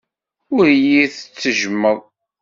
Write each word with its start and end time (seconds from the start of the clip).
Ur 0.57 0.63
iyi-tettejjmeḍ. 0.73 1.97